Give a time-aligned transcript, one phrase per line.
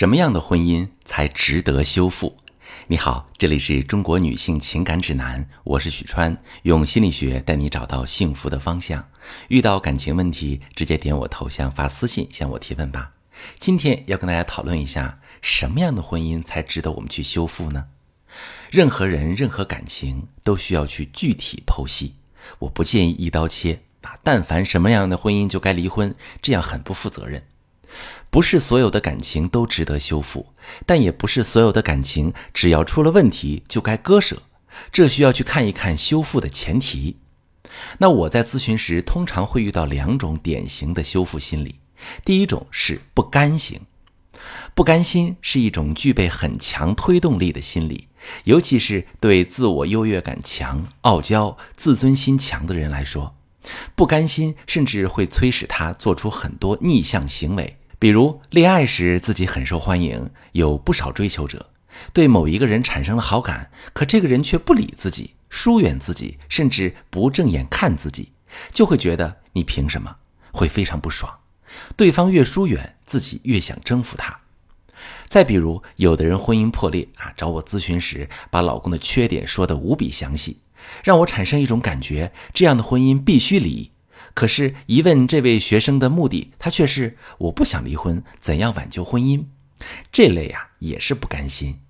[0.00, 2.34] 什么样的婚姻才值得修复？
[2.86, 9.06] 你好，这里是中国女性情感指南，我是许川，用心理学带你找到幸福的方向。
[9.48, 13.12] 遇到感情问题，直接点我头像发私信向我提问吧。
[13.58, 17.84] 今天要跟大家讨论一下，什么样的婚姻才值得我们去修复呢？
[18.70, 22.14] 任何人、任何感情都需要去具体剖析。
[22.60, 27.44] 我不建议一刀切，啊，但凡什么样的婚姻就该离婚，这样很不负责任。
[28.30, 30.46] 不是所有的感情都值得修复，
[30.86, 34.42] 但也不是所有的感情只要出了问题就该割舍。
[34.92, 37.16] 这需要去看一看修复的前提。
[37.98, 41.80] 那我在咨询时通常会遇到两种典型的修复心理。
[42.24, 43.80] 第一种是不甘心，
[44.74, 48.08] 不甘心是一种具备很强推动力的心理，
[48.44, 53.34] 尤其是对自我优越感强、傲娇、自尊心强的人来说，
[53.94, 57.76] 不甘心甚至会催使他做出很多逆向行为。
[58.00, 61.68] 比如，恋爱时自己很受欢迎，有不少追求者，
[62.14, 68.32] 对某一个人产生了好感，可这个人却不理自己，疏远自己，甚至不正眼看自己，
[68.72, 70.16] 就会觉得你凭什么？
[70.50, 71.30] 会非常不爽。
[71.94, 74.34] 对方越疏远，自己越想征服他。
[75.28, 80.56] 再比如，有的人婚姻破裂啊，找我咨询时，把老公的缺点说得无比详细，
[81.04, 83.90] 让我产生一种感觉：这样的婚姻必须离。
[84.34, 89.44] 可是，一问这位学生的目的，他却是我不想离婚，怎样挽救婚姻？
[90.12, 91.80] 这类呀，也是不甘心。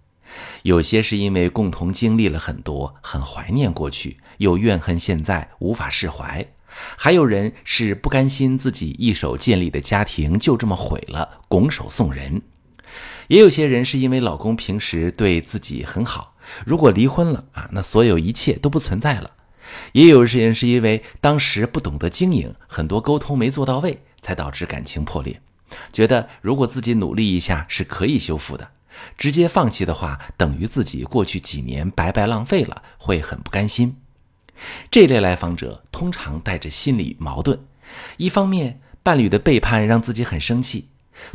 [0.62, 6.46] 有些是因为共同经历了很多，很怀念过去，又怨恨现在，无法释怀；
[6.96, 12.42] 还有人是不甘心自己一手建立的家庭就这么毁了，拱手送人。
[13.28, 19.32] 也有些人是因为老公平时对自己很好，如果离婚了啊，那所有一切都不存在了。
[19.92, 25.40] 也有些人是因为当时不懂得经营，很多沟通没做到位，才导致感情破裂。
[25.92, 28.70] 觉得如果自己努力一下是可以修复的，
[29.16, 33.96] 直接放弃的话，等于自己过去几年白白浪费了，会很不甘心。
[34.90, 37.60] 这类来访者通常带着心理矛盾：
[38.16, 40.88] 一方面，伴侣的背叛让自己很生气，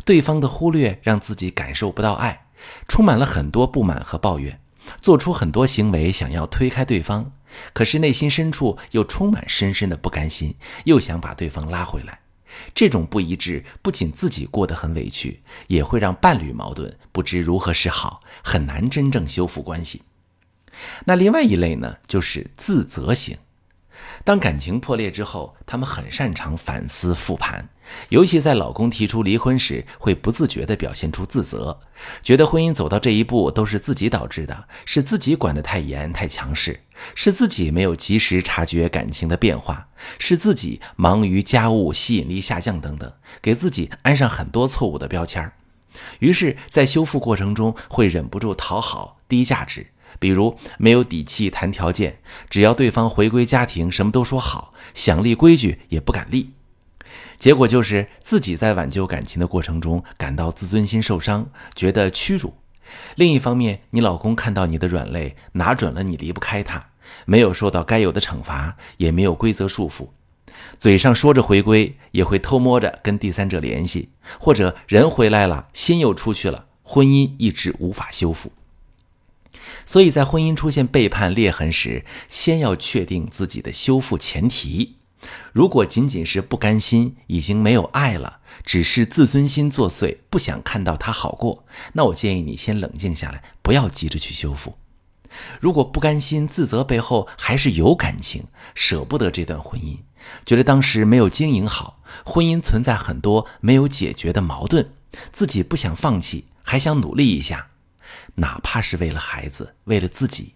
[0.04, 2.46] 对方的忽略让自己感受不到爱，
[2.86, 4.60] 充满了很多不满和抱怨。
[5.00, 7.32] 做出很多行为，想要推开对方，
[7.72, 12.20] 可是内心深处又充满深深的不甘心，又想把对方拉回来。
[12.74, 20.02] 这种不一致，不仅自己过得很委屈，也会让伴侣矛盾，不知如何是好，很难真正修复关系。
[21.04, 23.36] 那另外一类呢，就是自责型。
[24.24, 27.68] 当感情破裂之后，他们很擅长反思复盘，
[28.08, 31.80] 尤其在老公提出离婚时，会不自觉地表现出自责，
[32.22, 36.80] 觉得婚姻走到这一步都是自己导致的，是自己管得太严太强势，
[37.14, 45.52] 是自己没有及时察觉感情的变化，是自己忙于家务吸引力下降等等，给自己安上很多错误的标签儿
[46.18, 49.86] 于是，在修复过程中会忍不住讨好、低价值。
[50.18, 52.18] 比如没有底气谈条件，
[52.48, 56.50] 只要对方回归家庭，什么都说好，想立规矩也不敢立，
[57.38, 62.54] 结果就是自己在挽救感情的过程中感到自尊心受伤，觉得屈辱。
[63.16, 66.90] 另一方面，你老公看到你的软肋，拿准了你离不开他，
[67.24, 70.08] 没有受到该有的惩罚，也没有规则束缚，
[70.78, 78.52] 嘴上说着回归，也会偷摸着跟第三者联系，或者人回来了，心又出去了，婚姻一直无法修复。
[79.84, 84.96] 所以在婚姻出现背叛裂痕时，先要确定自己的修复前提。
[85.52, 94.76] 如果仅仅是不甘心，已经没有爱了，只是自尊心作祟，不想看到他好过，那我建议你先冷静下来，不要急着去修复。
[95.60, 98.44] 如果不甘心、自责背后还是有感情，
[98.74, 99.98] 舍不得这段婚姻，
[100.44, 104.90] 觉得当时没有经营好，婚姻存在很多没有解决的矛盾，
[105.32, 107.70] 自己不想放弃，还想努力一下。
[108.36, 110.54] 哪怕是为了孩子，为了自己，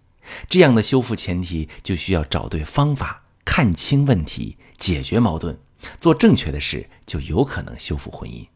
[0.49, 5.59] 这样的修复前提就需要找对方法，看清问题，解决矛盾，
[5.99, 8.47] 做正确的事，就有可能修复婚姻。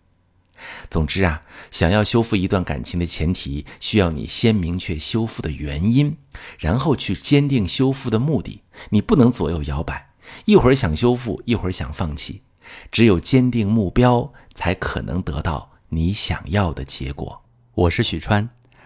[0.88, 6.16] 总之啊，想要修复一段感情的前提，需要你先明确修复的原因，
[6.58, 8.62] 然后去坚定修复的目的。
[8.90, 10.10] 你不能左右摇摆，
[10.46, 12.42] 一会儿想修复，一会儿想放弃。
[12.90, 17.42] 只有坚定目标，才可能得到你想要的结果。
[17.74, 18.48] 我是许川。